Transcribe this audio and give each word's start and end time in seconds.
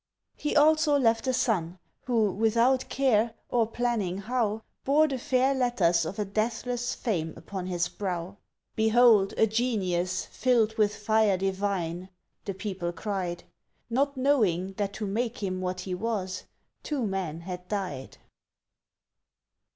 He 0.35 0.55
also 0.55 0.97
left 0.97 1.27
a 1.27 1.31
son, 1.33 1.77
who, 2.05 2.31
without 2.31 2.89
care 2.89 3.35
Or 3.49 3.67
planning 3.67 4.17
how, 4.17 4.63
Bore 4.83 5.07
the 5.07 5.19
fair 5.19 5.53
letters 5.53 6.05
of 6.07 6.17
a 6.17 6.25
deathless 6.25 6.95
fame 6.95 7.35
Upon 7.37 7.67
his 7.67 7.87
brow. 7.87 8.37
"Behold 8.75 9.35
a 9.37 9.45
genius, 9.45 10.25
filled 10.25 10.75
with 10.75 10.95
fire 10.95 11.37
divine!" 11.37 12.09
The 12.45 12.55
people 12.55 12.91
cried; 12.91 13.43
Not 13.91 14.17
knowing 14.17 14.73
that 14.77 14.93
to 14.93 15.05
make 15.05 15.43
him 15.43 15.61
what 15.61 15.81
he 15.81 15.93
was 15.93 16.45
Two 16.81 17.05
men 17.05 17.41
had 17.41 17.67
died. 17.67 18.17